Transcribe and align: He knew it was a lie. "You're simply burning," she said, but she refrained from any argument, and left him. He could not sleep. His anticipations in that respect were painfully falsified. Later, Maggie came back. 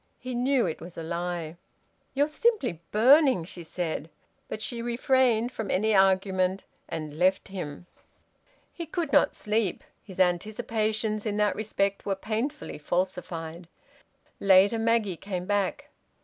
He 0.17 0.33
knew 0.33 0.65
it 0.65 0.81
was 0.81 0.97
a 0.97 1.03
lie. 1.03 1.57
"You're 2.15 2.27
simply 2.27 2.81
burning," 2.89 3.43
she 3.43 3.61
said, 3.61 4.09
but 4.47 4.59
she 4.59 4.81
refrained 4.81 5.51
from 5.51 5.69
any 5.69 5.93
argument, 5.93 6.63
and 6.89 7.13
left 7.19 7.49
him. 7.49 7.85
He 8.73 8.87
could 8.87 9.13
not 9.13 9.35
sleep. 9.35 9.83
His 10.01 10.19
anticipations 10.19 11.23
in 11.27 11.37
that 11.37 11.55
respect 11.55 12.03
were 12.03 12.15
painfully 12.15 12.79
falsified. 12.79 13.67
Later, 14.39 14.79
Maggie 14.79 15.17
came 15.17 15.45
back. 15.45 15.89